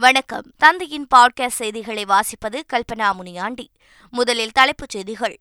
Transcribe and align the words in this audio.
வணக்கம். 0.00 0.52
தந்தையின் 0.56 1.06
பாட்காஸ்ட் 1.14 1.46
செய்திகளை 1.46 2.04
வாசிப்பது 2.04 2.60
கல்பனா 2.72 3.12
முனியாண்டி. 3.12 3.70
முதலில் 4.10 4.52
தலைப்புச் 4.52 4.88
செய்திகள். 4.88 5.38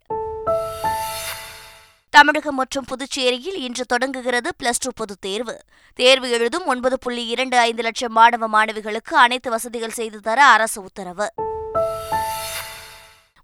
தமிழகம் 2.09 2.55
மற்றும் 2.55 2.85
புதுச்சேரியில் 2.85 3.55
இன்று 3.55 3.85
தொடங்குகிறது 3.85 4.53
பிளஸ் 4.63 4.79
டூ 4.79 4.89
பொதுத் 4.95 5.21
தேர்வு. 5.21 5.61
தேர்வு 5.93 6.29
எழுதும் 6.29 6.65
ஒன்பது 6.65 6.99
புள்ளி 6.99 7.27
இரண்டு 7.27 7.57
ஐந்து 7.57 7.83
லட்சம் 7.83 8.11
மாணவ 8.11 8.49
மாணவிகளுக்கு 8.49 9.15
அனைத்து 9.15 9.49
வசதிகள் 9.49 9.89
செய்து 9.89 10.19
தர 10.19 10.45
அரசு 10.45 10.81
உத்தரவு. 10.81 11.33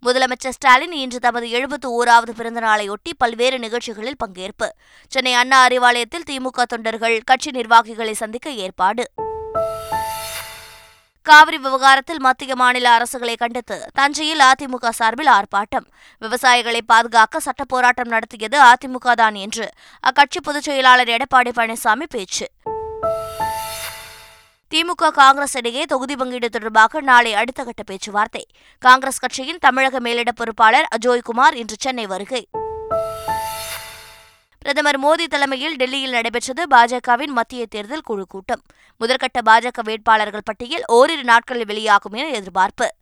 முதலமைச்சர் 0.06 0.50
ஸ்டாலின் 0.50 0.92
இன்று 0.92 1.20
தமது 1.20 1.50
எழுபத்து 1.50 2.04
ஓராவது 2.04 2.30
பிறந்த 2.30 2.60
நாளையொட்டி 2.60 3.14
பல்வேறு 3.18 3.60
நிகழ்ச்சிகளில் 3.60 4.16
பங்கேற்பு. 4.26 4.70
சென்னை 5.08 5.34
அண்ணா 5.34 5.68
அறிவாலயத்தில் 5.68 6.30
திமுக 6.30 6.64
தொண்டர்கள் 6.64 7.22
கட்சி 7.24 7.52
நிர்வாகிகளை 7.52 8.14
சந்திக்க 8.14 8.50
ஏற்பாடு. 8.50 9.12
காவிரி 11.28 11.58
விவகாரத்தில் 11.58 12.20
மத்திய 12.20 12.56
மாநில 12.56 12.88
அரசுகளை 12.98 13.36
கண்டித்து 13.38 13.86
தஞ்சையில் 13.94 14.40
அதிமுக 14.40 14.90
சார்பில் 14.90 15.28
ஆர்ப்பாட்டம். 15.28 15.86
விவசாயிகளை 16.22 16.80
பாதுகாக்க 16.86 17.40
சட்ட 17.40 17.64
போராட்டம் 17.64 18.08
நடத்தியது 18.08 18.58
அதிமுக 18.62 19.12
தான் 19.12 19.36
என்று 19.36 19.70
அக்கட்சி 20.00 20.42
பொதுச் 20.42 20.62
செயலாளர் 20.62 21.08
எடப்பாடி 21.08 21.52
பழனிசாமி 21.56 22.04
பேச்சு. 22.10 22.48
திமுக 24.72 25.12
காங்கிரஸ் 25.12 25.56
இடையே 25.56 25.84
தொகுதி 25.84 26.16
பங்கீடு 26.16 26.50
தொடர்பாக 26.50 27.02
நாளை 27.02 27.34
அடுத்த 27.34 27.64
கட்ட 27.64 27.84
பேச்சுவார்த்தை. 27.84 28.48
காங்கிரஸ் 28.80 29.20
கட்சியின் 29.20 29.60
தமிழக 29.60 30.00
மேலிட 30.00 30.32
பொறுப்பாளர் 30.32 30.88
அஜோய்குமார் 30.96 31.54
இன்று 31.54 31.76
சென்னை 31.80 32.06
வருகை. 32.06 32.48
பிரதமர் 34.64 35.00
மோடி 35.00 35.26
தலைமையில் 35.28 35.76
டெல்லியில் 35.76 36.12
நடைபெற்றது 36.12 36.64
பாஜகவின் 36.76 37.34
மத்திய 37.38 37.66
தேர்தல் 37.66 38.02
குழு 38.02 38.26
கூட்டம். 38.28 38.62
முதற்கட்ட 39.00 39.40
பாஜக 39.46 39.82
வேட்பாளர்கள் 39.84 40.46
பட்டியல் 40.46 40.84
ஓரிரு 40.88 41.24
நாட்களில் 41.24 41.66
வெளியாகும் 41.66 42.14
என 42.14 42.28
எதிர்பார்ப்பு. 42.28 42.94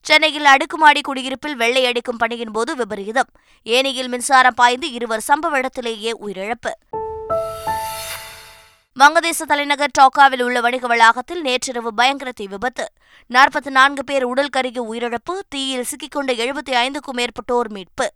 சென்னையில் 0.00 0.44
அடுக்குமாடி 0.44 1.00
குடியிருப்பில் 1.00 1.56
வெள்ளை 1.56 1.86
அடிக்கும் 1.86 2.16
பணியின் 2.16 2.50
போது 2.50 2.76
விபரீதம். 2.76 3.30
ஏனியில் 3.64 4.08
மின்சாரம் 4.08 4.54
பாய்ந்து 4.54 4.90
இருவர் 4.90 5.24
சம்பவ 5.28 5.56
இடத்திலேயே 5.56 6.12
உயிரிழப்பு. 6.20 6.72
வங்கதேச 8.98 9.42
தலைநகர் 9.46 9.96
டோக்காவில் 10.00 10.42
உள்ள 10.42 10.60
வணிக 10.60 10.86
வளாகத்தில் 10.86 11.40
நேற்றிரவு 11.40 11.94
பயங்கர 11.94 12.32
தீ 12.32 12.46
விபத்து. 12.46 12.92
நாற்பத்தி 13.34 13.70
நான்கு 13.70 14.04
பேர் 14.04 14.24
உடல் 14.24 14.54
கருகி 14.56 14.80
உயிரிழப்பு 14.92 15.40
தீயில் 15.48 15.84
சிக்கிக்கொண்ட 15.84 16.32
எழுபத்தி 16.32 16.72
ஐந்துக்கும் 16.72 17.16
மேற்பட்டோர் 17.16 17.68
மீட்பு. 17.68 18.12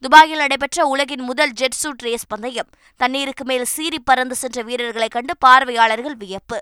துபாயில் 0.00 0.38
நடைபெற்ற 0.38 0.86
உலகின் 0.86 1.20
முதல் 1.20 1.52
ஜெட் 1.52 1.78
சூட் 1.82 2.00
ரேஸ் 2.00 2.26
பந்தயம். 2.26 2.70
தண்ணீருக்கு 2.96 3.44
மேல் 3.44 3.64
சீறி 3.64 3.98
பறந்து 3.98 4.34
சென்ற 4.34 4.62
வீரர்களை 4.62 5.08
கண்டு 5.08 5.36
பார்வையாளர்கள் 5.36 6.16
வியப்பு. 6.16 6.60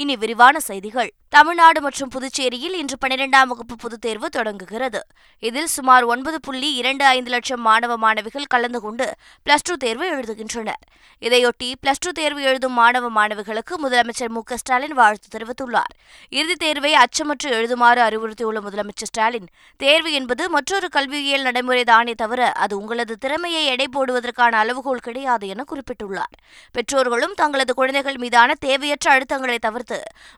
இனி 0.00 0.16
விரிவான 0.16 0.60
செய்திகள். 0.60 1.12
தமிழ்நாடு 1.28 1.80
மற்றும் 1.80 2.10
புதுச்சேரியில் 2.14 2.74
இன்று 2.74 2.96
பனிரெண்டாம் 3.06 3.46
வகுப்பு 3.46 3.76
பொதுத் 3.76 4.00
தேர்வு 4.00 4.28
தொடங்குகிறது. 4.28 5.06
இதில் 5.38 5.66
சுமார் 5.66 6.04
ஒன்பது 6.04 6.40
புள்ளி 6.40 6.72
இரண்டு 6.72 7.04
ஐந்து 7.04 7.30
லட்சம் 7.30 7.60
மாணவ 7.60 7.96
மாணவிகள் 7.96 8.44
கலந்து 8.44 8.80
கொண்டு 8.80 9.14
பிளஸ் 9.46 9.58
டூ 9.62 9.76
தேர்வு 9.76 10.06
எழுதுகின்றனர். 10.06 10.78
இதையொட்டி 11.20 11.74
பிளஸ் 11.86 12.00
டூ 12.00 12.10
தேர்வு 12.12 12.42
எழுதும் 12.42 12.72
மாணவ 12.72 13.10
மாணவிகளுக்கு 13.10 13.74
முதலமைச்சர் 13.82 14.28
மு 14.28 14.40
ஸ்டாலின் 14.46 14.92
வாழ்த்து 14.92 15.38
தெரிவித்துள்ளார். 15.38 15.94
இறுதித் 16.28 16.58
தேர்வை 16.58 16.94
அச்சமற்று 16.94 17.50
எழுதுமாறு 17.50 18.00
அறிவுறுத்தியுள்ள 18.00 18.60
முதலமைச்சர் 18.60 19.10
ஸ்டாலின் 19.12 19.48
தேர்வு 19.76 20.12
என்பது 20.12 20.50
மற்றொரு 20.50 20.88
கல்வியியல் 20.88 21.42
நடைமுறை 21.42 21.84
தானே 21.84 22.12
தவிர 22.12 22.52
அது 22.52 22.76
உங்களது 22.76 23.18
திறமையை 23.18 23.64
எடை 23.64 23.88
போடுவதற்கான 23.96 24.58
அளவுகோல் 24.58 24.98
கிடையாது 24.98 25.48
என 25.48 25.64
குறிப்பிட்டுள்ளார். 25.70 26.36
பெற்றோர்களும் 26.72 27.34
தங்களது 27.34 27.74
குழந்தைகள் 27.74 28.16
மீதான 28.16 28.54
தேவையற்ற 28.54 29.10
அழுத்தங்களை 29.10 29.58
தவிர்த்து 29.58 29.88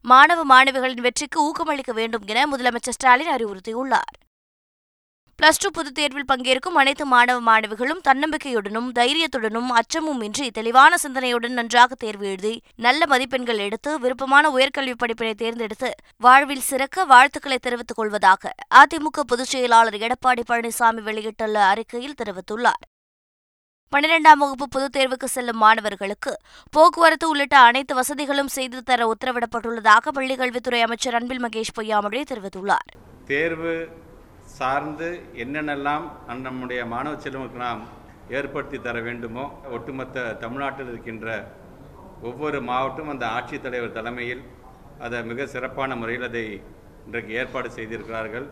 மாணவ 0.03 0.45
மாணவிகளின் 0.45 1.01
வெற்றிக்கு 1.01 1.39
ஊக்கமளிக்க 1.49 1.93
வேண்டும் 1.93 2.27
என 2.27 2.47
முதலமைச்சர் 2.57 2.97
ஸ்டாலின் 2.99 3.35
அறிவுறுத்தியுள்ளார். 3.35 4.15
பிளஸ் 5.43 5.61
டூ 5.61 5.71
பொதுத் 5.71 5.95
தேர்வில் 5.95 6.25
பங்கேற்கும் 6.29 6.75
அனைத்து 6.75 7.07
மாணவ 7.07 7.39
மாணவிகளும் 7.41 8.03
தன்னம்பிக்கையுடனும் 8.09 8.91
தைரியத்துடனும் 8.99 9.67
அச்சமும் 9.67 10.21
இன்றி 10.21 10.51
தெளிவான 10.51 10.97
சிந்தனையுடன் 11.03 11.49
நன்றாக 11.49 11.95
தேர்வு 11.95 12.27
எழுதி 12.27 12.63
நல்ல 12.77 13.07
மதிப்பெண்கள் 13.07 13.59
எடுத்து 13.59 13.99
விருப்பமான 13.99 14.51
உயர்கல்வி 14.51 14.95
படிப்பினை 14.99 15.35
தேர்ந்தெடுத்து 15.35 15.95
வாழ்வில் 16.17 16.61
சிறக்க 16.61 17.05
வாழ்த்துக்களை 17.05 17.59
தெரிவித்துக் 17.59 17.97
கொள்வதாக 17.97 18.53
அதிமுக 18.75 19.21
பொதுச் 19.27 19.47
செயலாளர் 19.47 19.95
எடப்பாடி 19.95 20.43
பழனிசாமி 20.49 21.03
வெளியிட்டுள்ள 21.03 21.65
அறிக்கையில் 21.65 22.15
தெரிவித்துள்ளார். 22.25 22.85
பன்னிரெண்டாம் 23.93 24.41
வகுப்பு 24.43 24.67
பொதுத் 24.75 24.95
தேர்வுக்கு 24.97 25.27
செல்லும் 25.33 25.59
மாணவர்களுக்கு 25.63 26.33
போக்குவரத்து 26.75 27.27
உள்ளிட்ட 27.29 27.57
அனைத்து 27.69 27.93
வசதிகளும் 27.95 28.51
செய்து 28.55 28.79
தர 28.83 29.09
உத்தரவிடப்பட்டுள்ளதாக 29.13 30.13
பள்ளிக்கல்வித்துறை 30.19 30.81
அமைச்சர் 30.87 31.17
அன்பில் 31.19 31.43
மகேஷ் 31.45 31.75
பொய்யாமொழி 31.79 32.23
தெரிவித்துள்ளார். 32.31 32.89
தேர்வு 33.33 33.75
சார்ந்து 34.59 35.09
என்னென்னலாம் 35.45 36.07
நம்முடைய 36.47 36.81
மாணவ 36.95 37.21
செல்வங்களுக்கு 37.25 37.63
நாம் 37.67 37.83
ஏற்படுத்தி 38.39 38.81
தர 38.81 38.97
வேண்டுமோ 39.09 39.47
ஒட்டுமொத்த 39.77 40.27
தமிழ்நாட்டில் 40.45 40.91
இருக்கின்ற 40.93 41.27
ஒவ்வொரு 42.29 42.61
மாவட்டம் 42.73 43.13
அந்த 43.15 43.27
ஆட்சித்தலைவர் 43.37 43.97
தலைமையில் 44.01 44.43
அதை 45.07 45.23
மிக 45.31 45.47
சிறப்பான 45.55 45.97
முறையில் 46.03 46.29
அதை 46.29 46.45
இன்றைக்கு 47.07 47.33
ஏற்பாடு 47.41 47.71
செய்திருக்கிறார்கள். 47.79 48.47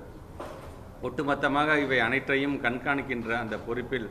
ஒட்டுமொத்தமாக 1.06 1.78
இவை 1.84 2.00
அனைத்தையும் 2.08 2.56
கண்காணிக்கின்ற 2.64 3.30
அந்த 3.44 3.56
பொறுப்பில் 3.68 4.08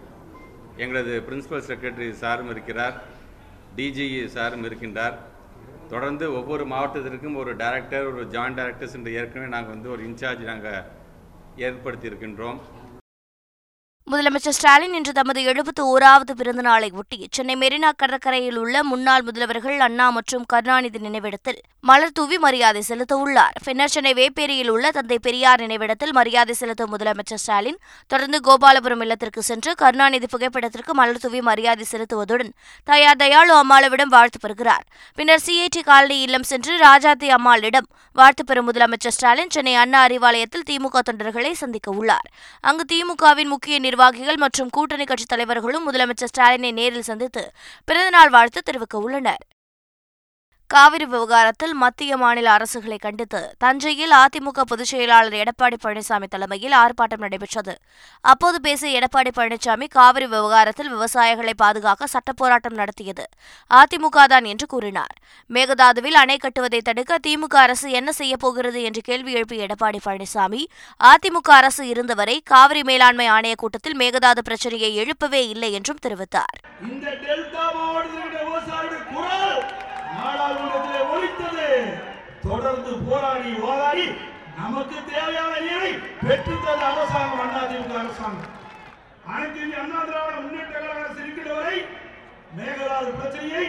எங்களது 0.84 1.14
பிரின்சிபல் 1.28 1.66
செக்ரட்டரி 1.70 2.10
சாரும் 2.24 2.50
இருக்கிறார் 2.50 2.96
டிஜிஇ 3.78 4.26
சாரும் 4.36 4.66
இருக்கின்றார். 4.66 5.16
தொடர்ந்து 5.90 6.26
ஒவ்வொரு 6.40 6.64
மாவட்டத்திற்கும் 6.66 7.38
ஒரு 7.42 7.52
டைரக்டர் 7.56 8.08
ஒரு 8.12 8.24
ஜாயின்ட் 8.26 8.60
டைரக்டர்ஸ் 8.60 8.96
என்று 8.98 9.12
ஏற்கனவே 9.20 9.50
நாங்கள் 9.52 9.74
வந்து 9.74 9.92
ஒரு 9.92 10.02
இன்சார்ஜ் 10.10 10.44
நாங்கள் 10.52 10.80
ஏற்படுத்தி 11.66 12.08
இருக்கின்றோம் 12.08 12.60
முதலமைச்சர் 14.12 14.56
ஸ்டாலின் 14.58 14.94
இன்று 14.94 15.12
தமது 15.12 15.40
எழுபத்தி 15.42 15.82
ஓராவது 15.82 16.32
பிறந்த 16.38 16.62
நாளை 16.62 16.92
ஒட்டி 17.00 17.28
சென்னை 17.32 17.56
மெரினா 17.56 17.90
கடற்கரையில் 17.96 18.56
உள்ள 18.56 18.84
முன்னாள் 18.84 19.24
முதல்வர்கள் 19.24 19.78
அண்ணா 19.78 20.10
மற்றும் 20.10 20.46
கருணாநிதி 20.46 21.00
நினைவிடத்தில் 21.00 21.60
மலர் 21.80 22.12
தூவி 22.12 22.38
மரியாதை 22.38 22.82
செலுத்த 22.82 23.18
உள்ளார். 23.18 23.54
பின்னர் 23.64 23.90
சென்னை 23.90 24.14
வேப்பேரியில் 24.14 24.70
உள்ள 24.70 24.92
தந்தை 24.92 25.20
பெரியார் 25.20 25.60
நினைவிடத்தில் 25.60 26.12
மரியாதை 26.12 26.56
செலுத்தும் 26.56 26.98
முதலமைச்சர் 26.98 27.42
ஸ்டாலின் 27.44 27.78
தொடர்ந்து 28.08 28.40
கோபாலபுரம் 28.48 29.02
இல்லத்திற்கு 29.02 29.42
சென்று 29.42 29.76
கருணாநிதி 29.76 30.26
புகைப்படத்திற்கு 30.26 30.94
மலர் 30.94 31.18
தூவி 31.18 31.42
மரியாதை 31.42 31.86
செலுத்துவதுடன் 31.92 32.52
தயார் 32.84 33.16
தயாளு 33.16 33.54
அம்மாளுவிடம் 33.62 34.14
வாழ்த்து 34.16 34.40
பெறுகிறார். 34.40 34.84
பின்னர் 35.16 35.44
சிஐடி 35.46 35.84
காலனி 35.84 36.22
இல்லம் 36.22 36.44
சென்று 36.44 36.80
ராஜாத்தி 36.80 37.30
அம்மாளிடம் 37.30 37.88
வாழ்த்து 38.14 38.46
பெறும் 38.46 38.72
முதலமைச்சர் 38.72 39.16
ஸ்டாலின் 39.20 39.50
சென்னை 39.50 39.76
அண்ணா 39.76 40.06
அறிவாலயத்தில் 40.08 40.68
திமுக 40.70 41.00
தொண்டர்களை 41.12 41.52
சந்திக்க 41.52 41.92
உள்ளார். 41.92 42.28
அங்கு 42.62 42.86
திமுகவின் 42.94 43.54
முக்கிய 43.56 43.80
நிர்வாகிகள் 44.00 44.38
மற்றும் 44.38 44.70
கூட்டணி 44.70 45.06
கட்சித் 45.06 45.32
தலைவர்களும் 45.32 45.86
முதலமைச்சர் 45.86 46.30
ஸ்டாலினை 46.32 46.70
நேரில் 46.74 47.08
சந்தித்து 47.08 47.42
பிறந்தநாள் 47.88 48.30
வாழ்த்து 48.30 48.60
தெரிவிக்க 48.62 48.96
உள்ளனர் 48.98 49.42
காவிரி 50.70 51.06
விவகாரத்தில் 51.06 51.72
மத்திய 51.74 52.18
மாநில 52.22 52.48
அரசுகளை 52.56 52.98
கண்டித்து 53.06 53.40
தஞ்சையில் 53.64 54.12
அதிமுக 54.20 54.64
பொதுச் 54.72 54.90
செயலாளர் 54.92 55.38
எடப்பாடி 55.44 55.78
பழனிசாமி 55.86 56.28
தலைமையில் 56.34 56.76
ஆர்ப்பாட்டம் 56.82 57.24
நடைபெற்றது. 57.26 57.74
அப்போது 58.26 58.58
பேசிய 58.66 59.00
எடப்பாடி 59.00 59.32
பழனிசாமி 59.38 59.86
காவிரி 59.96 60.28
விவகாரத்தில் 60.36 60.92
விவசாயிகளை 60.96 61.54
பாதுகாக்க 61.64 62.10
சட்டப்போராட்டம் 62.14 62.78
நடத்தியது. 62.82 63.26
அதிமுக 63.72 64.28
தான் 64.34 64.50
என்று 64.52 64.68
கூறினார். 64.74 65.16
மேகதாதுவில் 65.50 66.20
அணை 66.24 66.38
கட்டுவதை 66.38 66.82
தடுக்க 66.82 67.20
திமுக 67.28 67.58
அரசு 67.64 67.90
என்ன 68.02 68.12
செய்யப்போகிறது 68.20 68.82
என்று 68.84 69.04
கேள்வி 69.10 69.34
எழுப்பிய 69.40 69.68
எடப்பாடி 69.68 70.02
பழனிசாமி 70.08 70.62
அதிமுக 71.02 71.52
அரசு 71.60 71.84
இருந்தவரை 71.96 72.38
காவிரி 72.54 72.84
மேலாண்மை 72.92 73.30
ஆணைய 73.38 73.56
கூட்டத்தில் 73.56 74.00
மேகதாது 74.04 74.44
பிரச்சனையை 74.50 74.94
எழுப்பவே 74.96 75.44
இல்லை 75.56 75.72
என்றும் 75.80 76.04
தெரிவித்தார் 76.08 76.58
இந்த 76.92 77.08
டெல்டா 77.26 77.68
மாவட்டத்தில் 77.76 78.34
விவசாயிகள் 78.40 79.06
குரல் 79.14 79.60
நாடாளுமன்றத்திலே 80.20 81.02
ஒலித்தது 81.14 81.66
தொடர்ந்து 82.90 83.10
போராடி 83.10 83.52
ஓராடி 83.70 84.06
நமக்கு 84.60 84.98
தேவையான 85.12 85.54
நீரை 85.66 85.92
பெற்றுத்தந்த 86.28 86.84
அரசாங்கம் 86.92 87.54
அதிமுக 87.60 87.94
அரசாங்கம். 88.02 88.56
அனைத்து 89.32 89.60
இந்திய 89.64 89.82
அண்ணா 89.84 90.00
திராவிட 90.08 90.36
முன்னேற்ற 90.44 90.76
கழக 90.80 91.00
அரசு 91.04 91.20
இருக்கின்ற 91.24 91.54
வரை 91.60 91.78
மேகதாது 92.58 93.12
பிரச்சனையை 93.20 93.66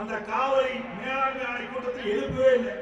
அந்த 0.00 0.14
காவிரி 0.30 0.76
மேலாண்மை 1.00 1.44
ஆணை 1.50 1.64
கூட்டத்தில் 1.66 2.12
எழுப்பவே 2.14 2.52
இல்லை. 2.58 2.74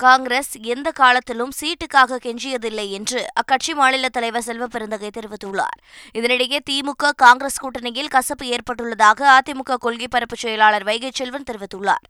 காங்கிரஸ் 0.00 0.58
எந்த 0.62 0.90
காலத்திலும் 0.90 1.50
சீட்டுக்காக 1.60 2.16
கெஞ்சியதில்லை 2.24 2.90
என்று 2.90 3.26
அக்கட்சி 3.40 3.74
மாநில 3.74 4.08
தலைவர் 4.08 4.42
செல்வ 4.42 4.66
பெருந்தகை 4.66 5.10
தெரிவித்துள்ளார். 5.18 5.78
இதனிடையே 6.14 6.58
திமுக 6.70 7.10
காங்கிரஸ் 7.16 7.64
கூட்டணியில் 7.64 8.08
கசப்பு 8.08 8.46
ஏற்பட்டுள்ளதாக 8.46 9.38
அதிமுக 9.38 9.74
கொள்கை 9.74 10.08
பரப்பு 10.08 10.36
செயலாளர் 10.36 10.84
வைகை 10.84 11.10
செல்வன் 11.14 11.42
தெரிவித்துள்ளார். 11.50 12.04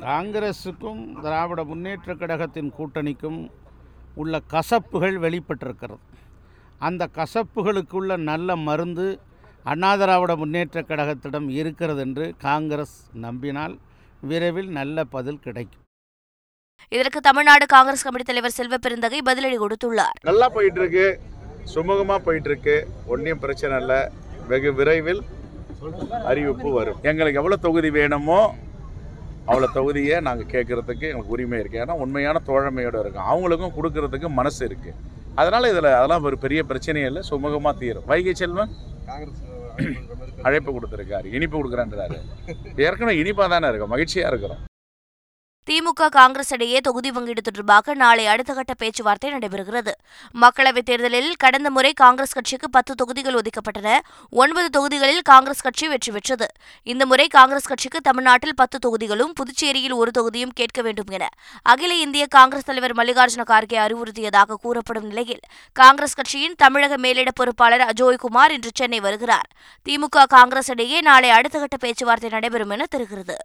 காங்கிரஸுக்கும் 0.00 1.20
திராவிட 1.20 1.64
முன்னேற்ற 1.64 2.14
கழகத்தின் 2.14 2.72
கூட்டணிக்கும் 2.78 3.50
உள்ள 4.14 4.40
கசப்புகள் 4.50 5.18
வெளிப்பட்டிருக்கிறது. 5.18 6.04
அந்த 6.78 7.08
கசப்புகளுக்குள்ள 7.14 8.16
நல்ல 8.16 8.56
மருந்து 8.56 9.20
அண்ணா 9.64 9.96
திராவிட 9.96 10.36
முன்னேற்றக் 10.36 10.90
கழகத்திடம் 10.90 11.48
இருக்கிறது 11.50 12.00
என்று 12.00 12.34
காங்கிரஸ் 12.38 13.06
நம்பினால் 13.12 13.78
விரைவில் 14.20 14.68
நல்ல 14.68 15.04
பதில் 15.04 15.38
கிடைக்கும். 15.38 15.82
இதற்கு 16.96 17.20
தமிழ்நாடு 17.26 17.64
காங்கிரஸ் 17.72 18.04
கமிட்டி 18.06 18.24
தலைவர் 18.26 18.54
செல்வ 18.56 18.74
பெருந்தகை 18.82 19.18
பதிலடி 19.28 19.56
கொடுத்துள்ளார். 19.62 20.18
நல்லா 20.28 20.46
போயிட்டு 20.56 20.78
இருக்கு 20.80 21.06
சுமூகமாக 21.72 22.20
போயிட்டு 22.26 22.48
இருக்கு 22.50 22.74
ஒன்றும் 23.12 23.40
பிரச்சனை 23.44 23.74
இல்லை. 23.82 23.98
வெகு 24.50 24.70
விரைவில் 24.78 25.22
அறிவிப்பு 26.30 26.68
வரும். 26.76 27.00
எங்களுக்கு 27.10 27.40
எவ்வளோ 27.40 27.56
தொகுதி 27.64 27.90
வேணுமோ 27.98 28.40
அவ்வளோ 29.48 29.68
தொகுதியை 29.78 30.18
நாங்கள் 30.26 30.50
கேட்குறதுக்கு 30.52 31.06
எங்களுக்கு 31.10 31.34
உரிமை 31.36 31.58
இருக்குது 31.62 31.82
ஏன்னா 31.84 31.96
உண்மையான 32.04 32.42
தோழமையோடு 32.50 33.00
இருக்கும். 33.04 33.26
அவங்களுக்கும் 33.32 33.74
கொடுக்கறதுக்கு 33.78 34.30
மனசு 34.40 34.60
இருக்குது 34.68 34.96
அதனால் 35.40 35.70
இதில் 35.72 35.90
அதெல்லாம் 35.98 36.28
ஒரு 36.30 36.38
பெரிய 36.44 36.62
பிரச்சனையே 36.70 37.08
இல்லை. 37.10 37.22
சுமூகமாக 37.30 37.74
தீரும். 37.82 38.06
வைகை 38.12 38.34
செல்வன் 38.42 38.72
அழைப்பு 40.46 40.70
கொடுத்துருக்காரு. 40.76 41.26
இனிப்பு 41.38 41.56
கொடுக்குறேன்றாரு. 41.58 42.20
ஏற்கனவே 42.86 43.16
இனிப்பாக 43.22 43.48
தானே 43.54 43.68
இருக்கும். 43.72 43.92
மகிழ்ச்சியாக 43.96 44.32
இருக்கிறோம். 44.32 44.62
திமுக 45.68 46.08
காங்கிரஸ் 46.08 46.52
இடையே 46.52 46.78
தொகுதி 46.80 47.10
பங்கீடு 47.12 47.40
தொடர்பாக 47.40 47.94
நாளை 47.94 48.26
அடுத்த 48.26 48.54
கட்ட 48.54 48.74
பேச்சுவார்த்தை 48.74 49.32
நடைபெறுகிறது. 49.32 49.92
மக்களவைத் 50.40 50.88
தேர்தலில் 50.88 51.36
கடந்த 51.36 51.70
முறை 51.70 51.92
காங்கிரஸ் 51.92 52.32
கட்சிக்கு 52.32 52.70
பத்து 52.70 52.94
தொகுதிகள் 52.94 53.34
ஒதுக்கப்பட்டன. 53.34 53.98
ஒன்பது 54.30 54.70
தொகுதிகளில் 54.70 55.22
காங்கிரஸ் 55.22 55.60
கட்சி 55.60 55.88
வெற்றி 55.88 56.12
பெற்றது. 56.12 56.46
இந்த 56.82 57.06
முறை 57.06 57.26
காங்கிரஸ் 57.28 57.66
கட்சிக்கு 57.66 58.00
தமிழ்நாட்டில் 58.00 58.54
பத்து 58.54 58.78
தொகுதிகளும் 58.78 59.32
புதுச்சேரியில் 59.32 59.94
ஒரு 59.94 60.10
தொகுதியும் 60.10 60.54
கேட்க 60.54 60.82
வேண்டும் 60.82 61.10
என 61.10 61.28
அகில 61.62 61.94
இந்திய 61.94 62.26
காங்கிரஸ் 62.26 62.64
தலைவர் 62.64 62.92
மல்லிகார்ஜுன 62.92 63.48
கார்கே 63.52 63.80
அறிவுறுத்தியதாக 63.86 64.60
கூறப்படும் 64.60 65.06
நிலையில் 65.06 65.42
காங்கிரஸ் 65.72 66.14
கட்சியின் 66.14 66.54
தமிழக 66.56 66.96
மேலிட 66.96 67.30
பொறுப்பாளர் 67.34 67.80
அஜோய் 67.80 68.14
குமார் 68.14 68.52
இன்று 68.52 68.70
சென்னை 68.74 69.00
வருகிறார். 69.00 69.50
திமுக 69.88 70.26
காங்கிரஸ் 70.28 70.70
இடையே 70.70 71.00
நாளை 71.00 71.30
அடுத்த 71.30 71.58
கட்ட 71.58 71.76
பேச்சுவார்த்தை 71.76 72.30
நடைபெறும் 72.30 72.70
என 72.70 72.86
தெரிகிறது. 72.86 73.38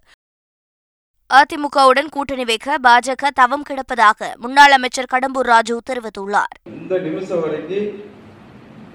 அதிமுகவுடன் 1.38 2.08
கூட்டணி 2.10 2.44
வைக்க 2.44 2.78
பாஜக 2.84 3.28
தவம் 3.34 3.66
கிடப்பதாக 3.70 4.30
முன்னாள் 4.44 4.72
அமைச்சர் 4.72 5.10
கடம்பூர் 5.12 5.50
ராஜு 5.52 5.76
தெரிவித்துள்ளார். 5.90 6.54
இந்த 6.66 6.98
நிமிஷம் 6.98 7.42
வரைக்கும் 7.42 7.90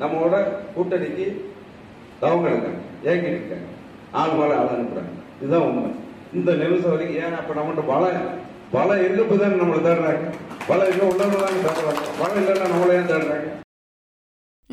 நம்மளோட 0.01 0.35
கூட்டணிக்கு 0.77 1.27
தவம் 2.21 2.45
கிடக்காங்க 2.47 2.81
ஏங்க 3.05 3.27
இருக்காங்க 3.33 3.69
ஆள் 4.11 4.35
மேல 4.39 4.59
ஆள் 4.59 4.73
அனுப்புறாங்க. 4.75 5.15
இதுதான் 5.43 5.67
உண்மை. 5.69 5.91
இந்த 6.35 6.53
நிமிஷம் 6.63 6.91
வரைக்கும் 6.91 7.21
ஏன் 7.25 7.39
அப்ப 7.41 7.61
நம்மகிட்ட 7.61 7.85
பலம் 7.93 8.29
பலம் 8.75 9.05
இருக்கப்ப 9.07 9.39
தானே 9.43 9.61
நம்மளை 9.63 9.81
தேடுறாங்க. 9.89 10.27
பலம் 10.67 10.87
இருக்க 10.87 11.13
உள்ளவங்க 11.13 11.37
தேடுறாங்க. 11.67 12.09
பலம் 12.23 12.41
இல்லைன்னா 12.43 12.69
நம்மளே 12.73 12.97
ஏன் 13.01 13.13
தேடுறாங்க? 13.13 13.51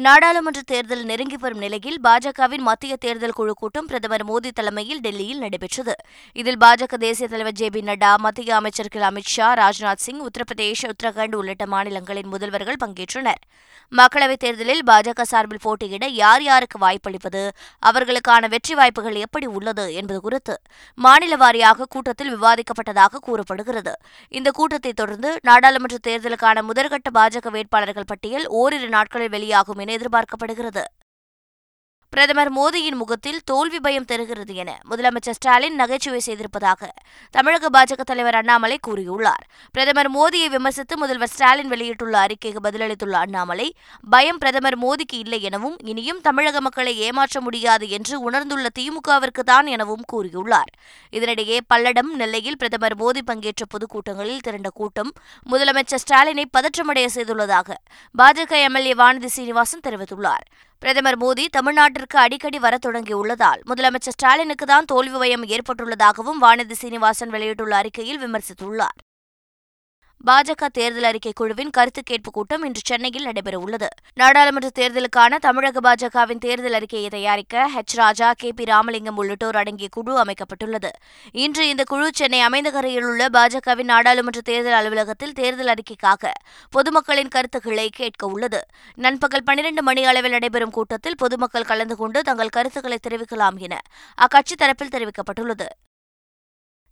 நாடாளுமன்ற 0.06 0.62
தேர்தல் 0.66 1.04
நெருங்கி 1.04 1.38
வரும் 1.38 1.58
நிலையில் 1.58 1.98
பாஜகவின் 2.04 2.64
மத்திய 2.68 2.96
தேர்தல் 2.96 3.34
குழு 3.34 3.54
கூட்டம் 3.54 3.86
பிரதமர் 3.86 4.24
மோடி 4.30 4.50
தலைமையில் 4.52 5.00
டெல்லியில் 5.00 5.40
நடைபெற்றது. 5.40 5.94
இதில் 6.36 6.58
பாஜக 6.58 6.98
தேசிய 6.98 7.28
தலைவர் 7.28 7.54
ஜே 7.54 7.70
பி 7.70 7.82
நட்டா 7.82 8.16
மத்திய 8.16 8.56
அமைச்சர்கள் 8.56 9.02
அமித் 9.02 9.32
ஷா 9.34 9.48
ராஜ்நாத் 9.54 10.04
சிங் 10.06 10.22
உத்தரப்பிரதேஷ் 10.28 10.84
உத்தரகாண்ட் 10.92 11.36
உள்ளிட்ட 11.36 11.66
மாநிலங்களின் 11.66 12.32
முதல்வர்கள் 12.34 12.80
பங்கேற்றனர். 12.86 13.42
மக்களவைத் 13.92 14.42
தேர்தலில் 14.44 14.84
பாஜக 14.86 15.22
சார்பில் 15.22 15.62
போட்டியிட 15.62 16.08
யார் 16.22 16.44
யாருக்கு 16.44 16.80
வாய்ப்பளிப்பது 16.80 17.42
அவர்களுக்கான 17.90 18.50
வெற்றி 18.50 18.74
வாய்ப்புகள் 18.74 19.20
எப்படி 19.26 19.46
உள்ளது 19.58 19.86
என்பது 19.94 20.22
குறித்து 20.22 20.56
மாநில 20.98 21.36
வாரியாக 21.44 21.90
கூட்டத்தில் 21.90 22.34
விவாதிக்கப்பட்டதாக 22.38 23.22
கூறப்படுகிறது. 23.22 23.96
இந்த 24.30 24.52
கூட்டத்தை 24.52 24.94
தொடர்ந்து 24.94 25.32
நாடாளுமன்ற 25.42 26.00
தேர்தலுக்கான 26.10 26.66
முதற்கட்ட 26.72 27.12
பாஜக 27.14 27.50
வேட்பாளர்கள் 27.50 28.10
பட்டியல் 28.14 28.48
ஓரிரு 28.48 28.90
நாட்களில் 28.90 29.34
வெளியாகும் 29.38 29.78
என 29.78 29.90
எதிர்பார்க்கப்படுகிறது. 29.92 30.84
பிரதமர் 32.14 32.50
மோடியின் 32.56 32.98
முகத்தில் 33.02 33.38
தோல்வி 33.50 33.80
பயம் 33.80 34.08
தருகிறது 34.08 34.54
என 34.54 34.72
முதலமைச்சர் 34.90 35.36
ஸ்டாலின் 35.38 35.78
நகைச்சுவை 35.82 36.20
செய்திருப்பதாக 36.26 36.90
தமிழக 37.36 37.70
பாஜக 37.76 38.02
தலைவர் 38.10 38.38
அண்ணாமலை 38.40 38.78
கூறியுள்ளார். 38.88 39.44
பிரதமர் 39.72 40.10
மோடியை 40.16 40.48
விமர்சித்து 40.56 40.96
முதல்வர் 40.98 41.32
ஸ்டாலின் 41.34 41.68
வெளியிட்டுள்ள 41.68 42.16
அறிக்கைக்கு 42.26 42.62
பதிலளித்துள்ள 42.64 43.16
அண்ணாமலை 43.26 43.68
பயம் 44.10 44.38
பிரதமர் 44.38 44.78
மோடிக்கு 44.80 45.18
இல்லை 45.18 45.42
எனவும் 45.42 45.78
இனியும் 45.92 46.20
தமிழக 46.22 46.62
மக்களை 46.62 46.98
ஏமாற்ற 46.98 47.42
முடியாது 47.42 47.88
என்று 47.90 48.20
உணர்ந்துள்ள 48.20 48.68
திமுகவிற்கு 48.80 49.46
தான் 49.52 49.66
எனவும் 49.66 50.04
கூறியுள்ளார். 50.14 50.74
இதனிடையே 51.14 51.60
பல்லடம் 51.74 52.12
நெல்லையில் 52.22 52.58
பிரதமர் 52.58 52.98
மோடி 53.04 53.24
பங்கேற்ற 53.30 53.66
பொதுக்கூட்டங்களில் 53.76 54.44
திரண்ட 54.48 54.72
கூட்டம் 54.74 55.14
முதலமைச்சர் 55.52 56.04
ஸ்டாலினை 56.06 56.46
பதற்றமடைய 56.58 57.08
செய்துள்ளதாக 57.16 57.80
பாஜக 58.18 58.52
எம்எல்ஏ 58.68 58.96
வானதி 59.04 59.32
சீனிவாசன் 59.38 59.86
தெரிவித்துள்ளார். 59.88 60.46
பிரதமர் 60.82 61.18
மோடி 61.18 61.44
தமிழ்நாட்டிற்கு 61.56 62.18
அடிக்கடி 62.20 62.60
வர 62.60 62.76
தொடங்கியுள்ளதால் 62.86 63.62
முதலமைச்சர் 63.70 64.16
ஸ்டாலினுக்கு 64.16 64.66
தான் 64.66 64.86
தோல்வி 64.86 65.18
பயம் 65.18 65.46
ஏற்பட்டுள்ளதாகவும் 65.56 66.40
வானதி 66.44 66.76
சீனிவாசன் 66.80 67.34
வெளியிட்டுள்ள 67.36 67.76
அறிக்கையில் 67.76 68.22
விமர்சித்துள்ளார். 68.24 68.98
பாஜக 70.28 70.68
தேர்தல் 70.74 71.04
அறிக்கை 71.04 71.32
குழுவின் 71.36 71.70
கருத்து 71.70 72.02
கேட்பு 72.04 72.32
கூட்டம் 72.32 72.64
இன்று 72.64 72.82
சென்னையில் 72.86 73.26
நடைபெறவுள்ளது. 73.26 73.88
நாடாளுமன்ற 74.14 74.70
தேர்தலுக்கான 74.80 75.36
தமிழக 75.36 75.80
பாஜகவின் 75.80 76.38
தேர்தல் 76.38 76.74
அறிக்கையை 76.74 77.10
தயாரிக்க 77.10 77.70
H 77.76 77.96
Raja 77.96 78.34
K 78.34 78.52
P 78.52 78.66
Ramalingam 78.66 79.18
உள்ளிட்டோர் 79.18 79.56
அடங்கிய 79.56 79.88
குழு 79.92 80.24
அமைக்கப்பட்டுள்ளது. 80.24 80.92
இன்று 81.32 81.70
இந்த 81.70 81.84
குழு 81.84 82.12
சென்னை 82.14 82.42
அமைந்தகரையில் 82.42 83.04
உள்ள 83.04 83.26
பாஜகவின் 83.28 83.92
நாடாளுமன்ற 83.94 84.42
தேர்தல் 84.42 84.74
அலுவலகத்தில் 84.74 85.34
தேர்தல் 85.34 85.74
அறிக்கைக்காக 85.74 86.32
பொதுமக்களின் 86.70 87.28
கருத்துக்களை 87.28 87.90
கேட்க 87.90 88.26
உள்ளது. 88.28 88.62
நண்பகல் 88.96 89.44
பனிரெண்டு 89.44 89.84
மணி 89.84 90.04
அளவில் 90.04 90.32
நடைபெறும் 90.32 90.70
கூட்டத்தில் 90.70 91.16
பொதுமக்கள் 91.16 91.64
கலந்து 91.64 91.96
கொண்டு 91.96 92.22
தங்கள் 92.22 92.56
கருத்துக்களை 92.58 93.00
தெரிவிக்கலாம் 93.08 93.58
என 93.58 93.80
அக்கட்சி 94.16 94.56
தரப்பில் 94.56 94.94
தெரிவிக்கப்பட்டுள்ளது. 94.96 95.68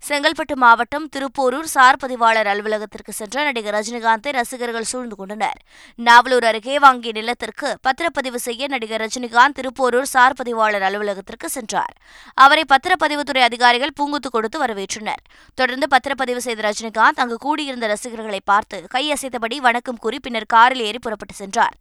செங்கல்பட்டு 0.08 0.56
மாவட்டம் 0.56 1.08
திருப்போரூர் 1.08 1.66
சார் 1.66 1.98
பதிவாளர் 1.98 2.48
அலுவலகத்திற்கு 2.48 3.14
சென்ற 3.14 3.44
நடிகர் 3.44 3.74
ரஜினிகாந்தை 3.74 4.32
ரசிகர்கள் 4.32 4.88
சூழ்ந்து 4.92 5.16
கொண்டனர். 5.16 5.58
நாவலூர் 5.98 6.46
அருகே 6.46 6.80
வாங்கிய 6.80 7.12
நிலத்திற்கு 7.12 7.78
பத்திரப்பதிவு 7.88 8.36
செய்ய 8.36 8.68
நடிகர் 8.68 9.02
ரஜினிகாந்த் 9.02 9.58
திருப்போரூர் 9.60 10.06
சார் 10.06 10.34
பதிவாளர் 10.34 10.82
அலுவலகத்திற்கு 10.82 11.50
சென்றார். 11.50 11.94
அவரை 12.34 12.64
பத்திரப்பதிவுத்துறை 12.74 13.44
அதிகாரிகள் 13.50 13.96
பூங்குத்து 14.00 14.32
கொடுத்து 14.32 14.66
வரவேற்றனர். 14.66 15.22
தொடர்ந்து 15.56 15.88
பத்திரப்பதிவு 15.96 16.38
செய்த 16.38 16.70
ரஜினிகாந்த் 16.70 17.22
அங்கு 17.26 17.38
கூடியிருந்த 17.38 17.88
ரசிகர்களை 17.88 18.42
பார்த்து 18.46 18.88
கையசைத்தபடி 18.94 19.56
வணக்கம் 19.58 19.98
கூறி 19.98 20.20
பின்னர் 20.20 20.52
காரில் 20.56 20.80
ஏறி 20.80 21.00
புறப்பட்டு 21.00 21.34
சென்றார். 21.34 21.78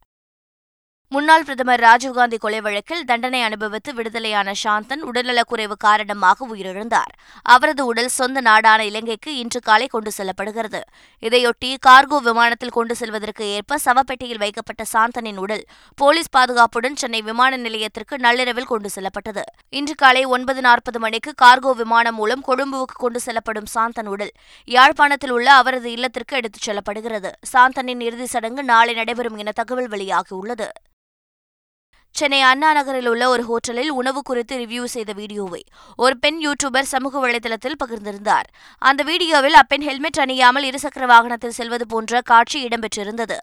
முன்னாள் 1.11 1.45
பிரதமர் 1.45 1.81
ராஜீவ்காந்தி 1.81 2.39
கொலை 2.39 2.59
வழக்கில் 2.61 3.05
தண்டனை 3.05 3.43
அனுபவித்து 3.43 3.95
விடுதலையான 3.95 4.53
சாந்தன் 4.63 5.03
உடல்நலக்குறைவு 5.11 5.77
காரணமாக 5.79 6.47
உயிரிழந்தார். 6.55 7.13
அவரது 7.43 7.87
உடல் 7.87 8.09
சொந்த 8.09 8.41
நாடான 8.41 8.85
இலங்கைக்கு 8.85 9.37
இன்று 9.37 9.61
காலை 9.61 9.87
கொண்டு 9.87 10.11
செல்லப்படுகிறது. 10.17 10.81
இதையொட்டி 11.23 11.71
கார்கோ 11.87 12.19
விமானத்தில் 12.19 12.75
கொண்டு 12.79 12.97
செல்வதற்கு 12.97 13.45
ஏற்ப 13.51 13.79
சவப்பெட்டியில் 13.85 14.39
வைக்கப்பட்ட 14.39 14.85
சாந்தனின் 14.93 15.37
உடல் 15.37 15.65
போலீஸ் 15.95 16.31
பாதுகாப்புடன் 16.37 16.95
சென்னை 16.95 17.23
விமான 17.23 17.57
நிலையத்திற்கு 17.57 18.19
நள்ளிரவில் 18.19 18.71
கொண்டு 18.73 18.91
செல்லப்பட்டது. 18.91 19.45
இன்று 19.69 19.95
காலை 19.95 20.25
ஒன்பது 20.25 20.61
நாற்பது 20.61 20.99
மணிக்கு 20.99 21.33
கார்கோ 21.45 21.73
விமானம் 21.73 22.15
மூலம் 22.15 22.45
கொழும்புவுக்கு 22.49 22.99
கொண்டு 22.99 23.21
செல்லப்படும் 23.21 23.71
சாந்தன் 23.75 24.07
உடல் 24.07 24.33
யாழ்ப்பாணத்தில் 24.65 25.31
உள்ள 25.31 25.53
அவரது 25.53 25.91
இல்லத்திற்கு 25.93 26.37
எடுத்துச் 26.37 26.69
செல்லப்படுகிறது. 26.69 27.33
சாந்தனின் 27.55 28.01
இறுதிச் 28.01 28.35
சடங்கு 28.37 28.65
நாளை 28.65 28.95
நடைபெறும் 28.95 29.37
என 29.37 29.53
தகவல் 29.53 29.89
வெளியாகியுள்ளது. 29.89 30.69
சென்னை 32.15 32.39
அண்ணா 32.49 32.69
நகரில் 32.77 33.09
உள்ள 33.11 33.25
ஒரு 33.33 33.43
ஹோட்டலில் 33.49 33.91
உணவு 33.99 34.21
குறித்து 34.29 34.55
ரிவ்யூ 34.61 34.85
செய்த 34.95 35.11
வீடியோவை 35.19 35.61
ஒரு 36.05 36.15
பெண் 36.23 36.39
யூடியூபர் 36.45 36.89
சமூக 36.93 37.15
வலைதளத்தில் 37.25 37.77
பகிர்ந்திருந்தார். 37.83 38.47
அந்த 38.83 39.03
வீடியோவில் 39.11 39.57
அப்பெண் 39.61 39.85
ஹெல்மெட் 39.89 40.19
அணியாமல் 40.25 40.67
இருசக்கர 40.71 41.05
வாகனத்தில் 41.13 41.55
செல்வது 41.59 41.87
போன்ற 41.93 42.23
காட்சி 42.31 42.59
இடம்பெற்றிருந்தது. 42.69 43.37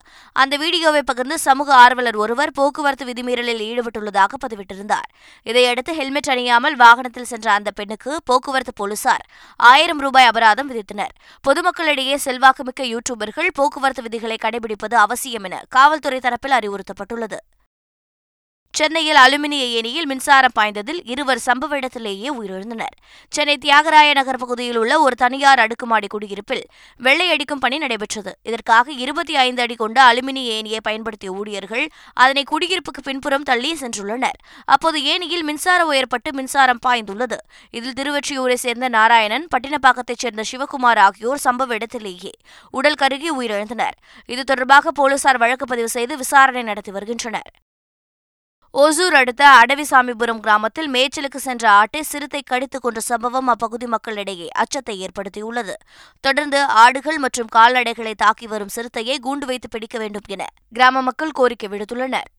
அந்த 0.44 0.58
வீடியோவை 0.64 1.02
பகிர்ந்து 1.12 1.38
சமூக 1.46 1.74
ஆர்வலர் 1.84 2.20
ஒருவர் 2.24 2.54
போக்குவரத்து 2.60 3.08
விதிமீறலில் 3.12 3.64
ஈடுபட்டுள்ளதாக 3.70 4.42
பதிவிட்டிருந்தார். 4.44 5.10
இதையடுத்து 5.52 5.94
ஹெல்மெட் 6.02 6.32
அணியாமல் 6.36 6.78
வாகனத்தில் 6.84 7.30
சென்ற 7.32 7.48
அந்த 7.58 7.72
பெண்ணுக்கு 7.80 8.14
போக்குவரத்து 8.32 8.76
போலீசார் 8.84 9.26
ஆயிரம் 9.72 10.04
ரூபாய் 10.08 10.30
அபராதம் 10.34 10.72
விதித்தனர். 10.74 11.16
பொதுமக்களிடையே 11.48 12.18
செல்வாக்குமிக்க 12.28 12.84
யூடியூபர்கள் 12.94 13.52
போக்குவரத்து 13.62 14.08
விதிகளை 14.10 14.40
கடைபிடிப்பது 14.46 14.98
அவசியம் 15.08 15.48
என 15.50 15.66
காவல்துறை 15.78 16.22
தரப்பில் 16.28 16.60
அறிவுறுத்தப்பட்டுள்ளது. 16.62 17.40
சென்னையில் 18.78 19.20
அலுமினிய 19.24 19.66
ஏணியில் 19.78 20.06
மின்சாரம் 20.06 20.54
பாய்ந்ததில் 20.60 21.00
இருவர் 21.12 21.42
சம்பவ 21.46 21.76
இடத்திலேயே 21.80 22.30
உயிரிழந்தனர். 22.38 22.96
சென்னை 23.30 23.58
தியாகராய 23.66 24.14
நகர் 24.14 24.40
பகுதியில் 24.42 24.78
உள்ள 24.78 25.00
ஒரு 25.00 25.16
தனியார் 25.16 25.60
அடுக்குமாடி 25.60 26.08
குடியிருப்பில் 26.08 26.64
வெள்ளை 26.98 27.30
அடிக்கும் 27.30 27.60
பணி 27.60 27.78
நடைபெற்றது. 27.78 28.32
இதற்காக 28.44 28.92
இருபத்தி 28.92 29.36
ஐந்து 29.36 29.62
அடி 29.62 29.76
கொண்ட 29.76 30.14
அலுமினிய 30.14 30.56
ஏணியை 30.58 30.80
பயன்படுத்திய 30.84 31.32
ஊழியர்கள் 31.32 31.88
அதனை 32.14 32.44
குடியிருப்புக்கு 32.52 33.04
பின்புறம் 33.04 33.44
தள்ளி 33.44 33.78
சென்றுள்ளனர். 33.82 34.40
அப்போது 34.66 35.04
ஏணியில் 35.04 35.44
மின்சார 35.44 35.82
உயர்பட்டு 35.92 36.32
மின்சாரம் 36.32 36.82
பாய்ந்துள்ளது. 36.86 37.38
இதில் 37.72 37.98
திருவொற்றியூரை 38.00 38.54
சேர்ந்த 38.54 38.90
நாராயணன் 38.90 39.48
பட்டினப்பாக்கத்தைச் 39.56 40.24
சேர்ந்த 40.26 40.44
சிவகுமார் 40.52 41.02
ஆகியோர் 41.08 41.44
சம்பவ 41.44 41.74
இடத்திலேயே 41.74 42.34
உடல் 42.72 43.00
கருகி 43.02 43.32
உயிரிழந்தனர். 43.40 43.96
இது 44.26 44.44
தொடர்பாக 44.44 44.92
போலீசார் 44.92 45.38
வழக்கு 45.38 45.66
பதிவு 45.66 45.90
செய்து 45.90 46.18
விசாரணை 46.18 46.64
நடத்தி 46.64 46.92
வருகின்றனர். 46.92 47.52
ஓசூர் 48.84 49.14
அடுத்த 49.14 49.44
அடவிசாமிபுரம் 49.60 50.40
கிராமத்தில் 50.40 50.90
மேய்ச்சலுக்கு 50.92 51.36
சென்ற 51.36 51.70
ஆட்டை 51.70 52.02
சிறுத்தை 52.02 52.42
கடித்துக் 52.46 52.82
கொன்ற 52.82 53.00
சம்பவம் 53.00 53.48
அப்பகுதி 53.48 53.88
மக்களிடையே 53.88 54.48
அச்சத்தை 54.48 54.96
ஏற்படுத்தியுள்ளது. 55.06 55.74
தொடர்ந்து 56.20 56.60
ஆடுகள் 56.64 57.18
மற்றும் 57.18 57.52
கால்நடைகளை 57.56 58.14
தாக்கி 58.18 58.48
வரும் 58.48 58.74
சிறுத்தையை 58.76 59.16
கூண்டு 59.24 59.46
வைத்து 59.46 59.70
பிடிக்க 59.70 59.98
வேண்டும் 59.98 60.28
என 60.28 60.46
கிராம 60.72 61.02
மக்கள் 61.02 61.32
கோரிக்கை 61.32 61.70
விடுத்துள்ளனர். 61.70 62.30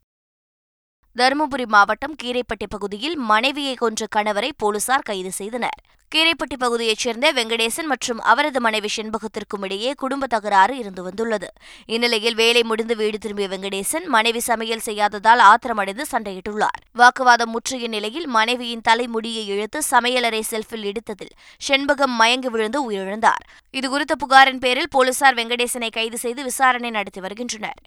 தருமபுரி 1.18 1.64
மாவட்டம் 1.66 2.14
கீரைப்பட்டி 2.22 2.66
பகுதியில் 2.68 3.16
மனைவியை 3.16 3.74
கொன்ற 3.74 4.06
கணவரை 4.16 4.50
போலீசார் 4.56 5.04
கைது 5.04 5.32
செய்தனர். 5.32 5.78
கீரைப்பட்டி 6.14 6.56
பகுதியைச் 6.58 6.98
சேர்ந்த 6.98 7.32
வெங்கடேசன் 7.32 7.86
மற்றும் 7.86 8.20
அவரது 8.20 8.60
மனைவி 8.60 8.88
செண்பகத்திற்கும் 8.96 9.62
இடையே 9.62 9.92
குடும்ப 9.92 10.26
தகராறு 10.26 10.78
இருந்து 10.78 11.02
வந்துள்ளது. 11.02 11.48
இந்நிலையில் 11.86 12.34
வேலை 12.34 12.62
முடிந்து 12.62 12.96
வீடு 12.96 13.18
திரும்பிய 13.18 13.48
வெங்கடேசன் 13.48 14.04
மனைவி 14.04 14.40
சமையல் 14.40 14.84
செய்யாததால் 14.84 15.42
ஆத்திரமடைந்து 15.50 16.02
சண்டையிட்டுள்ளார். 16.12 16.80
வாக்குவாதம் 16.92 17.50
முற்றிய 17.50 17.88
நிலையில் 17.88 18.26
மனைவியின் 18.26 18.80
தலைமுடியை 18.80 19.46
இழுத்து 19.46 19.82
சமையலறை 19.90 20.42
செல்ஃபில் 20.50 20.86
எடுத்ததில் 20.92 21.34
செண்பகம் 21.68 22.16
மயங்கி 22.22 22.48
விழுந்து 22.48 22.90
உயிரிழந்தார். 22.90 23.44
இதுகுறித்த 23.74 24.16
புகாரின் 24.18 24.58
பேரில் 24.58 24.88
போலீசார் 24.90 25.34
வெங்கடேசனை 25.34 25.90
கைது 25.90 26.18
செய்து 26.18 26.42
விசாரணை 26.42 26.90
நடத்தி 26.90 27.20
வருகின்றனர். 27.20 27.80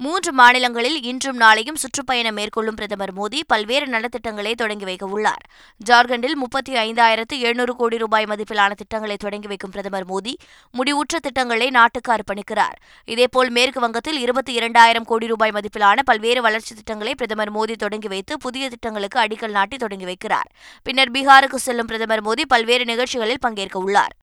மூன்று 0.00 0.32
மாநிலங்களில் 0.32 1.02
இன்றும் 1.02 1.40
நாளையும் 1.40 1.74
சுற்றுப்பயணம் 1.74 2.34
மேற்கொள்ளும் 2.34 2.74
பிரதமர் 2.74 3.14
மோடி 3.14 3.40
பல்வேறு 3.46 3.86
நலத்திட்டங்களை 3.86 4.54
தொடங்கி 4.54 4.84
வைக்க 4.84 5.06
உள்ளார். 5.06 5.42
ஜார்க்கண்டில் 5.90 6.32
முப்பத்தி 6.32 6.74
ஐந்தாயிரத்து 6.74 7.38
எழுநூறு 7.38 7.76
கோடி 7.76 7.98
ரூபாய் 7.98 8.24
மதிப்பிலான 8.24 8.70
திட்டங்களை 8.70 9.16
தொடங்கி 9.16 9.46
வைக்கும் 9.46 9.70
பிரதமர் 9.70 10.06
மோடி 10.06 10.34
முடிவுற்ற 10.72 11.18
திட்டங்களை 11.22 11.70
நாட்டுக்கு 11.70 12.12
அர்ப்பணிக்கிறார். 12.12 12.76
இதேபோல் 13.04 13.50
மேற்கு 13.50 13.80
வங்கத்தில் 13.80 14.18
இருபத்தி 14.18 14.52
இரண்டாயிரம் 14.52 15.04
கோடி 15.04 15.26
ரூபாய் 15.26 15.50
மதிப்பிலான 15.50 15.98
பல்வேறு 16.04 16.42
வளர்ச்சித் 16.42 16.76
திட்டங்களை 16.76 17.14
பிரதமர் 17.14 17.52
மோடி 17.52 17.76
தொடங்கி 17.76 18.08
வைத்து 18.08 18.38
புதிய 18.38 18.68
திட்டங்களுக்கு 18.68 19.20
அடிக்கல் 19.20 19.50
நாட்டி 19.50 19.76
தொடங்கி 19.76 20.04
வைக்கிறார். 20.04 20.48
பின்னர் 20.82 21.10
பீகாருக்கு 21.10 21.54
செல்லும் 21.54 21.86
பிரதமர் 21.86 22.22
மோடி 22.22 22.42
பல்வேறு 22.48 22.84
நிகழ்ச்சிகளில் 22.84 23.40
பங்கேற்க 23.40 23.78
உள்ளார். 23.78 24.17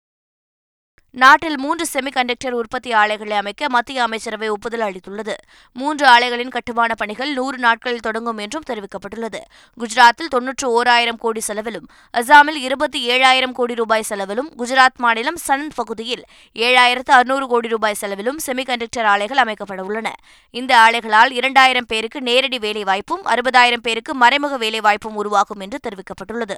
நாட்டில் 1.16 1.58
மூன்று 1.58 1.86
செமிகண்டக்டர் 1.94 2.52
உற்பத்தி 2.52 2.92
ஆலைகளை 2.92 3.38
அமைக்க 3.38 3.70
மத்திய 3.70 4.04
அமைச்சரவை 4.04 4.50
ஒப்புதல் 4.50 4.82
அளித்துள்ளது. 4.82 5.34
மூன்று 5.74 6.08
ஆலைகளின் 6.08 6.48
கட்டுமான 6.48 6.94
பணிகள் 6.96 7.34
நூறு 7.34 7.58
நாட்களில் 7.58 8.00
தொடங்கும் 8.00 8.38
என்றும் 8.38 8.64
தெரிவிக்கப்பட்டுள்ளது. 8.70 9.40
குஜராத்தில் 9.80 10.30
தொன்னூற்று 10.30 10.72
ஓராயிரம் 10.72 11.18
கோடி 11.18 11.40
செலவிலும் 11.40 11.88
அசாமில் 12.18 12.60
இருபத்தி 12.68 13.10
ஏழாயிரம் 13.10 13.52
கோடி 13.52 13.76
ரூபாய் 13.76 14.02
செலவிலும் 14.02 14.50
குஜராத் 14.58 14.98
மாநிலம் 14.98 15.40
சனந்த் 15.48 15.76
பகுதியில் 15.76 16.26
ஏழாயிரத்து 16.56 17.12
அறுநூறு 17.12 17.48
கோடி 17.48 17.68
ரூபாய் 17.68 17.94
செலவிலும் 17.94 18.40
செமிகண்டக்டர் 18.46 19.04
ஆலைகள் 19.04 19.38
அமைக்கப்பட 19.38 19.82
உள்ளன. 19.82 20.16
இந்த 20.50 20.76
ஆலைகளால் 20.78 21.32
இரண்டாயிரம் 21.32 21.86
பேருக்கு 21.86 22.22
நேரடி 22.22 22.58
வேலைவாய்ப்பும் 22.58 23.26
அறுபதாயிரம் 23.26 23.86
பேருக்கு 23.88 24.14
மறைமுக 24.14 24.58
வேலைவாய்ப்பும் 24.58 25.16
உருவாகும் 25.16 25.60
என்று 25.60 25.80
தெரிவிக்கப்பட்டுள்ளது. 25.88 26.56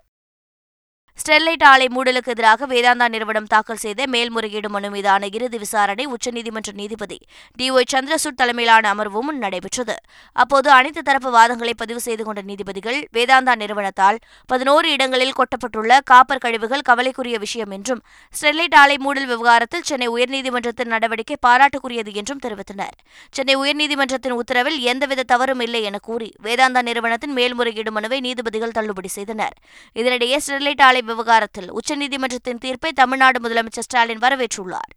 ஸ்டெர்லைட் 1.22 1.64
ஆலை 1.64 1.86
மூடலுக்கு 1.96 2.32
எதிராக 2.34 2.68
வேதாந்தா 2.72 3.06
நிறுவனம் 3.14 3.48
தாக்கல் 3.54 3.80
செய்த 3.84 4.02
மேல்முறையீடு 4.14 4.70
மனு 4.70 4.90
மீதான 4.90 5.28
இறுதி 5.28 5.58
விசாரணை 5.58 6.04
உச்சநீதிமன்ற 6.08 6.72
நீதிபதி 6.74 7.18
டி 7.56 7.72
ஒய் 7.72 7.88
சந்திரசூட் 7.94 8.38
தலைமையிலான 8.42 8.92
அமர்வும் 8.94 9.32
நடைபெற்றது. 9.44 9.96
அப்போது 10.36 10.70
அனைத்து 10.72 11.02
தரப்பு 11.02 11.30
வாதங்களை 11.38 11.74
பதிவு 11.78 12.00
செய்து 12.00 12.24
கொண்ட 12.24 12.42
நீதிபதிகள் 12.42 13.00
வேதாந்தா 13.16 13.56
நிறுவனத்தால் 13.56 14.20
பதினோரு 14.46 14.92
இடங்களில் 14.92 15.34
கொட்டப்பட்டுள்ள 15.40 15.98
காப்பர் 16.12 16.42
கழிவுகள் 16.46 16.82
கவலைக்குரிய 16.82 17.38
விஷயம் 17.46 17.74
என்றும் 17.78 18.02
ஸ்டெர்லைட் 18.34 18.78
ஆலை 18.82 18.98
மூடல் 18.98 19.26
விவகாரத்தில் 19.26 19.82
சென்னை 19.82 20.10
உயர்நீதிமன்றத்தின் 20.16 20.94
நடவடிக்கை 20.96 21.40
பாராட்டுக்குரியது 21.48 22.14
என்றும் 22.14 22.44
தெரிவித்தனர். 22.46 22.96
சென்னை 23.34 23.58
உயர்நீதிமன்றத்தின் 23.64 24.38
உத்தரவில் 24.42 24.80
எந்தவித 24.94 25.28
தவறும் 25.34 25.66
இல்லை 25.68 25.84
என 25.84 25.98
கூறி 26.10 26.30
வேதாந்தா 26.44 26.82
நிறுவனத்தின் 26.92 27.36
மேல்முறையீடு 27.40 27.92
மனுவை 27.92 28.20
நீதிபதிகள் 28.20 28.78
தள்ளுபடி 28.80 29.12
செய்தனர். 29.18 29.58
இதனிடையே 29.96 30.40
ஸ்டெர்லைட் 30.48 30.86
ஆலை 30.90 31.04
விவகாரத்தில் 31.08 31.70
உச்சநீதிமன்றத்தின் 31.72 32.64
தீர்ப்பை 32.64 32.92
தமிழ்நாடு 32.92 33.40
முதலமைச்சர் 33.48 33.88
ஸ்டாலின் 33.88 34.24
வரவேற்றுள்ளார். 34.26 34.94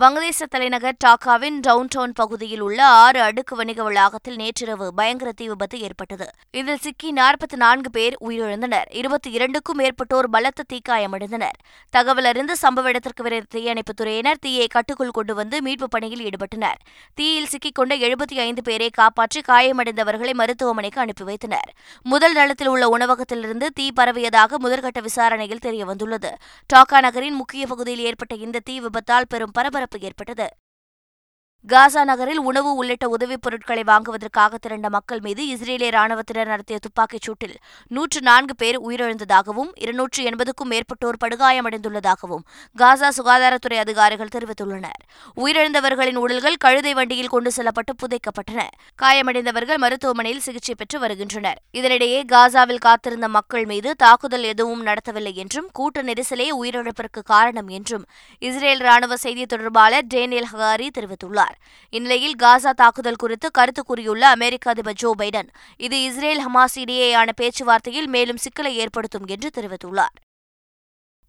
வங்கதேச 0.00 0.46
தலைநகர் 0.50 0.96
டாக்காவின் 1.04 1.60
டவுன் 1.60 1.86
டவுன் 1.86 2.12
பகுதியில் 2.12 2.60
உள்ள 2.60 2.84
ஆறு 2.84 3.20
அடுக்கு 3.20 3.56
வணிக 3.56 3.82
வளாகத்தில் 3.82 4.36
நேற்றிரவு 4.36 4.94
பயங்கர 4.94 5.32
தீ 5.32 5.46
விபத்து 5.46 5.80
ஏற்பட்டது. 5.80 6.28
இதில் 6.50 6.78
சிக்கி 6.78 7.12
நாற்பத்தி 7.12 7.56
நான்கு 7.56 7.90
பேர் 7.90 8.16
உயிரிழந்தனர். 8.20 8.82
இருபத்தி 8.90 9.30
இரண்டுக்கும் 9.30 9.78
மேற்பட்டோர் 9.78 10.28
பலத்த 10.30 10.62
தீக்காயமடைந்தனர் 10.72 11.58
தகவல் 11.90 12.24
அறிந்து 12.24 12.56
சம்பவ 12.62 12.84
இடத்திற்கு 12.84 13.22
விரைந்த 13.22 13.46
தீயணைப்புத் 13.50 14.00
துறையினர் 14.00 14.34
தீயை 14.40 14.66
கட்டுக்குள் 14.66 15.10
கொண்டு 15.10 15.34
வந்து 15.34 15.62
மீட்புப் 15.62 15.90
பணியில் 15.90 16.28
ஈடுபட்டனர். 16.28 16.78
தீயில் 17.14 17.46
சிக்கிக்கொண்ட 17.46 17.96
எழுபத்தி 17.96 18.38
ஐந்து 18.38 18.62
பேரை 18.62 18.90
காப்பாற்றி 18.90 19.40
காயமடைந்தவர்களை 19.48 20.32
மருத்துவமனைக்கு 20.32 21.00
அனுப்பி 21.00 21.24
வைத்தனர். 21.24 21.72
முதல் 22.02 22.32
நலத்தில் 22.32 22.66
உள்ள 22.66 22.88
உணவகத்திலிருந்து 22.88 23.70
தீ 23.74 23.90
பரவியதாக 24.00 24.58
முதற்கட்ட 24.62 25.02
விசாரணையில் 25.02 25.64
தெரியவந்துள்ளது. 25.64 26.30
டாக்கா 26.74 27.00
நகரின் 27.00 27.34
முக்கிய 27.34 27.66
பகுதியில் 27.66 28.04
ஏற்பட்ட 28.04 28.34
இந்த 28.34 28.60
தீ 28.64 28.80
விபத்தால் 28.80 29.26
பெரும் 29.28 29.50
பரபரப்பு 29.50 29.82
பரபரப்பு 29.86 30.06
ஏற்பட்டது. 30.08 30.63
காசா 31.68 32.04
நகரில் 32.04 32.38
உணவு 32.38 32.74
உள்ளிட்ட 32.74 33.08
உதவிப் 33.08 33.42
பொருட்களை 33.42 33.82
வாங்குவதற்காக 33.82 34.58
திரண்ட 34.58 34.88
மக்கள் 34.88 35.20
மீது 35.20 35.42
இஸ்ரேலிய 35.48 35.90
ராணுவத்தினர் 35.90 36.46
நடத்திய 36.46 36.78
துப்பாக்கிச் 36.78 37.20
சூட்டில் 37.20 37.54
நூற்று 37.88 38.20
நான்கு 38.20 38.54
பேர் 38.56 38.78
உயிரிழந்ததாகவும் 38.88 39.70
இருநூற்று 39.74 40.24
எண்பதுக்கும் 40.24 40.70
மேற்பட்டோர் 40.70 41.18
படுகாயமடைந்துள்ளதாகவும் 41.24 42.44
காசா 42.76 43.08
சுகாதாரத்துறை 43.16 43.78
அதிகாரிகள் 43.78 44.32
தெரிவித்துள்ளனர். 44.34 45.00
உயிரிழந்தவர்களின் 45.36 46.14
உடல்கள் 46.14 46.56
கழுதை 46.56 46.94
வண்டியில் 46.94 47.28
கொண்டு 47.28 47.52
செல்லப்பட்டு 47.52 47.94
புதைக்கப்பட்டன. 48.02 48.68
காயமடைந்தவர்கள் 49.02 49.76
மருத்துவமனையில் 49.76 50.40
சிகிச்சை 50.40 50.74
பெற்று 50.74 50.98
வருகின்றனர். 50.98 51.58
இதனிடையே 51.72 52.20
காசாவில் 52.32 52.84
காத்திருந்த 52.88 53.28
மக்கள் 53.28 53.64
மீது 53.64 53.96
தாக்குதல் 53.96 54.42
எதுவும் 54.42 54.86
நடத்தவில்லை 54.86 55.34
என்றும் 55.34 55.70
கூட்ட 55.72 56.02
நெரிசலே 56.02 56.50
உயிரிழப்பிற்கு 56.62 57.22
காரணம் 57.24 57.68
என்றும் 57.68 58.06
இஸ்ரேல் 58.38 58.78
ராணுவ 58.78 59.16
செய்தி 59.16 59.46
தொடர்பாளர் 59.46 60.06
டேனியல் 60.06 60.50
ஹகாரி 60.52 60.88
தெரிவித்துள்ளார். 60.98 61.52
இந்நிலையில் 61.92 62.36
காசா 62.42 62.70
தாக்குதல் 62.70 63.20
குறித்து 63.22 63.50
கருத்து 63.50 63.84
கூறியுள்ள 63.84 64.28
அமெரிக்க 64.28 64.70
அதிபர் 64.70 65.00
ஜோ 65.02 65.12
பைடன் 65.18 65.48
இது 65.76 66.02
இஸ்ரேல் 66.02 66.44
ஹமாஸ் 66.46 66.78
இடையேயான 66.84 67.28
பேச்சுவார்த்தையில் 67.40 68.06
மேலும் 68.06 68.36
சிக்கலை 68.36 68.76
ஏற்படுத்தும் 68.76 69.26
என்று 69.26 69.50
தெரிவித்துள்ளார். 69.56 70.14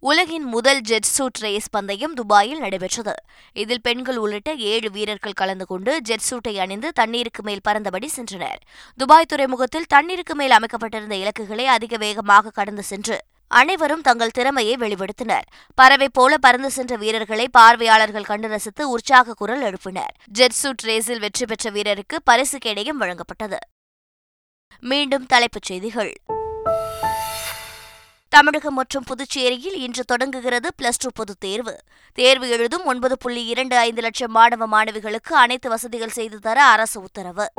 உலகின் 0.02 0.44
முதல் 0.44 0.80
ஜெட் 0.80 1.08
சூட் 1.12 1.38
ரேஸ் 1.42 1.68
பந்தயம் 1.70 2.14
துபாயில் 2.14 2.58
நடைபெற்றது. 2.58 3.14
இதில் 3.52 3.80
பெண்கள் 3.80 4.16
உள்ளிட்ட 4.16 4.50
ஏழு 4.72 4.88
வீரர்கள் 4.90 5.38
கலந்து 5.40 5.66
கொண்டு 5.66 5.92
ஜெட் 6.00 6.26
சூட்டை 6.28 6.54
அணிந்து 6.58 6.90
தண்ணீருக்கு 6.92 7.42
மேல் 7.42 7.64
பறந்தபடி 7.68 8.10
சென்றனர். 8.16 8.60
துபாய் 8.98 9.30
துறைமுகத்தில் 9.32 9.88
தண்ணீருக்கு 9.94 10.34
மேல் 10.34 10.50
அமைக்கப்பட்டிருந்த 10.50 11.16
இலக்குகளை 11.16 11.66
அதிக 11.66 11.96
வேகமாக 11.96 12.50
கடந்து 12.50 12.82
சென்று 12.82 13.18
அனைவரும் 13.48 14.00
தங்கள் 14.00 14.30
திறமையை 14.30 14.76
வெளிப்படுத்தினர். 14.76 15.42
பறவை 15.74 16.08
போல 16.12 16.38
பறந்து 16.38 16.70
சென்ற 16.70 16.96
வீரர்களை 16.96 17.48
பார்வையாளர்கள் 17.48 18.24
கண்டு 18.24 18.48
ரசித்து 18.48 18.90
உற்சாக 18.90 19.34
குரல் 19.34 19.62
எழுப்பினர். 19.62 20.14
ஜெட்சூட் 20.38 20.82
ரேஸில் 20.82 21.18
வெற்றி 21.18 21.46
பெற்ற 21.46 21.70
வீரருக்கு 21.70 22.16
பரிசு 22.24 22.58
கேடயம் 22.58 23.00
வழங்கப்பட்டது. 23.00 23.56
மீண்டும் 24.80 25.26
தலைப்புச் 25.26 25.62
செய்திகள். 25.62 26.22
தமிழகம் 28.28 28.74
மற்றும் 28.74 29.04
புதுச்சேரியில் 29.04 29.74
இன்று 29.74 30.04
தொடங்குகிறது 30.04 30.70
பிளஸ் 30.82 30.98
டூ 30.98 31.08
பொதுத் 31.14 31.40
தேர்வு. 31.40 31.78
தேர்வு 32.12 32.48
எழுதும் 32.48 32.84
ஒன்பது 32.84 33.18
புள்ளி 33.18 33.46
இரண்டு 33.46 33.76
ஐந்து 33.76 34.02
லட்சம் 34.02 34.30
மாணவ 34.30 34.68
மாணவிகளுக்கு 34.68 35.34
அனைத்து 35.34 35.68
வசதிகள் 35.68 36.08
செய்து 36.08 36.38
தர 36.38 36.64
அரசு 36.64 37.00
உத்தரவு. 37.00 37.52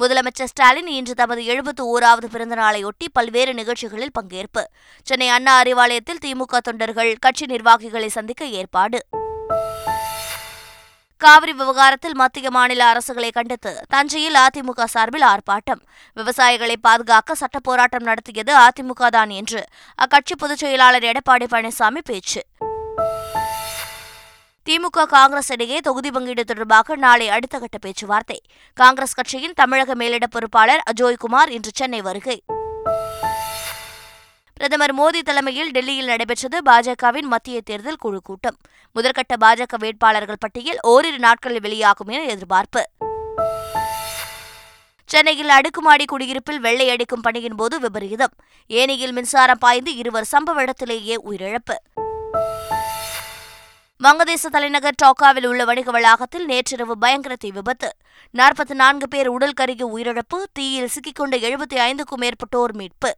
முதலமைச்சர் 0.00 0.50
ஸ்டாலின் 0.50 0.86
இன்று 0.86 1.14
தமது 1.14 1.44
எழுபத்து 1.44 1.82
ஓராவது 1.92 2.26
பிறந்த 2.30 2.54
நாளையொட்டி 2.54 3.06
பல்வேறு 3.12 3.54
நிகழ்ச்சிகளில் 3.54 4.14
பங்கேற்பு. 4.20 4.62
சென்னை 5.02 5.28
அண்ணா 5.28 5.62
அறிவாலயத்தில் 5.62 6.22
திமுக 6.24 6.58
தொண்டர்கள் 6.58 7.16
கட்சி 7.20 7.46
நிர்வாகிகளை 7.46 8.08
சந்திக்க 8.08 8.44
ஏற்பாடு. 8.44 9.00
காவிரி 11.16 11.52
விவகாரத்தில் 11.52 12.14
மத்திய 12.14 12.50
மாநில 12.50 12.82
அரசுகளை 12.92 13.30
கண்டித்து 13.32 13.82
தஞ்சையில் 13.88 14.34
அதிமுக 14.34 14.84
சார்பில் 14.84 15.22
ஆர்ப்பாட்டம். 15.22 15.80
விவசாயிகளை 16.16 16.76
பாதுகாக்க 16.80 17.34
சட்ட 17.34 17.58
போராட்டம் 17.58 18.02
நடத்தியது 18.02 18.54
அதிமுக 18.56 19.06
தான் 19.06 19.30
என்று 19.30 19.64
அக்கட்சி 19.94 20.36
பொதுச் 20.36 20.58
செயலாளர் 20.58 21.02
எடப்பாடி 21.02 21.46
பழனிசாமி 21.50 21.98
பேச்சு. 22.04 22.42
திமுக 24.68 25.04
காங்கிரஸ் 25.06 25.50
இடையே 25.52 25.78
தொகுதி 25.78 26.10
பங்கீடு 26.10 26.44
தொடர்பாக 26.44 26.96
நாளை 26.96 27.28
அடுத்த 27.28 27.58
கட்ட 27.58 27.78
பேச்சுவார்த்தை. 27.78 28.42
காங்கிரஸ் 28.74 29.14
கட்சியின் 29.14 29.52
தமிழக 29.54 29.94
மேலிட 29.94 30.26
பொறுப்பாளர் 30.26 30.82
அஜோய்குமார் 30.90 31.48
இன்று 31.48 31.70
சென்னை 31.74 32.00
வருகை. 32.00 32.42
பிரதமர் 34.54 34.94
மோடி 34.98 35.20
தலைமையில் 35.22 35.70
டெல்லியில் 35.70 36.04
நடைபெற்றது 36.04 36.58
பாஜகவின் 36.66 37.28
மத்திய 37.32 37.60
தேர்தல் 37.60 37.96
குழு 37.96 38.20
கூட்டம். 38.22 38.56
முதற்கட்ட 38.94 39.36
பாஜக 39.40 39.76
வேட்பாளர்கள் 39.78 40.40
பட்டியல் 40.40 40.78
ஓரிரு 40.82 41.18
நாட்களில் 41.18 41.60
வெளியாகும் 41.60 42.08
என 42.08 42.22
எதிர்பார்ப்பு. 42.22 42.88
சென்னையில் 45.04 45.48
அடுக்குமாடி 45.48 46.04
குடியிருப்பில் 46.04 46.60
வெள்ளை 46.60 46.90
அடிக்கும் 46.90 47.20
பணியின் 47.20 47.54
போது 47.54 47.80
விபரீதம். 47.80 48.34
ஏனியில் 48.68 49.12
மின்சாரம் 49.12 49.58
பாய்ந்து 49.58 49.94
இருவர் 49.94 50.28
சம்பவ 50.32 50.60
இடத்திலேயே 50.60 51.16
உயிரிழப்பு. 51.24 51.76
வங்கதேச 54.04 54.46
தலைநகர் 54.50 54.94
டோக்காவில் 55.02 55.46
உள்ள 55.46 55.64
வணிக 55.64 55.90
வளாகத்தில் 55.90 56.44
நேற்றிரவு 56.44 56.98
பயங்கர 56.98 57.36
தீ 57.36 57.50
விபத்து. 57.50 57.96
நாற்பத்தி 58.38 58.74
நான்கு 58.74 59.08
பேர் 59.08 59.26
உடல் 59.26 59.52
கருகி 59.60 59.84
உயிரிழப்பு 59.84 60.42
தீயில் 60.52 60.88
சிக்கிக்கொண்ட 60.88 61.36
எழுபத்தி 61.36 61.74
ஐந்துக்கும் 61.74 62.20
மேற்பட்டோர் 62.20 62.72
மீட்பு. 62.72 63.16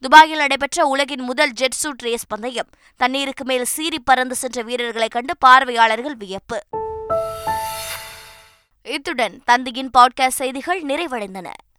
துபாயில் 0.00 0.38
நடைபெற்ற 0.38 0.86
உலகின் 0.86 1.20
முதல் 1.20 1.50
ஜெட் 1.50 1.72
சூட் 1.72 2.00
ரேஸ் 2.00 2.26
பந்தயம். 2.26 2.68
தண்ணீருக்கு 2.96 3.44
மேல் 3.44 3.64
சீறி 3.64 3.98
பறந்து 3.98 4.34
சென்ற 4.34 4.62
வீரர்களை 4.62 5.08
கண்டு 5.08 5.36
பார்வையாளர்கள் 5.36 6.16
வியப்பு. 6.16 6.60
இத்துடன் 8.82 9.42
தந்தியின் 9.50 9.90
பாட்காஸ்ட் 9.98 10.40
செய்திகள் 10.40 10.82
நிறைவடைந்தன. 10.82 11.48